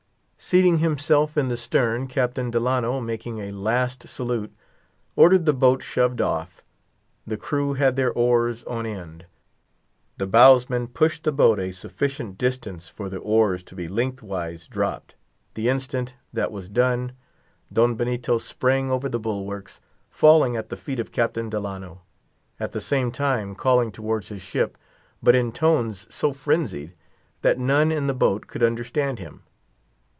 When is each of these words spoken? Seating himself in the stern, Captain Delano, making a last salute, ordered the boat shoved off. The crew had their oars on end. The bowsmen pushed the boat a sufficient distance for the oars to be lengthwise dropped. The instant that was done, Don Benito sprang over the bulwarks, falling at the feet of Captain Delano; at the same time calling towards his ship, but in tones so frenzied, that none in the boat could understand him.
Seating 0.43 0.79
himself 0.79 1.37
in 1.37 1.49
the 1.49 1.55
stern, 1.55 2.07
Captain 2.07 2.49
Delano, 2.49 2.99
making 2.99 3.37
a 3.37 3.51
last 3.51 4.07
salute, 4.09 4.51
ordered 5.15 5.45
the 5.45 5.53
boat 5.53 5.83
shoved 5.83 6.19
off. 6.19 6.63
The 7.27 7.37
crew 7.37 7.73
had 7.75 7.95
their 7.95 8.11
oars 8.11 8.63
on 8.63 8.87
end. 8.87 9.27
The 10.17 10.25
bowsmen 10.25 10.87
pushed 10.87 11.25
the 11.25 11.31
boat 11.31 11.59
a 11.59 11.71
sufficient 11.71 12.39
distance 12.39 12.89
for 12.89 13.07
the 13.07 13.19
oars 13.19 13.61
to 13.61 13.75
be 13.75 13.87
lengthwise 13.87 14.67
dropped. 14.67 15.13
The 15.53 15.69
instant 15.69 16.15
that 16.33 16.51
was 16.51 16.69
done, 16.69 17.11
Don 17.71 17.93
Benito 17.93 18.39
sprang 18.39 18.89
over 18.89 19.07
the 19.07 19.19
bulwarks, 19.19 19.79
falling 20.09 20.57
at 20.57 20.69
the 20.69 20.75
feet 20.75 20.99
of 20.99 21.11
Captain 21.11 21.51
Delano; 21.51 22.01
at 22.59 22.71
the 22.71 22.81
same 22.81 23.11
time 23.11 23.53
calling 23.53 23.91
towards 23.91 24.29
his 24.29 24.41
ship, 24.41 24.75
but 25.21 25.35
in 25.35 25.51
tones 25.51 26.07
so 26.11 26.33
frenzied, 26.33 26.93
that 27.43 27.59
none 27.59 27.91
in 27.91 28.07
the 28.07 28.15
boat 28.15 28.47
could 28.47 28.63
understand 28.63 29.19
him. 29.19 29.43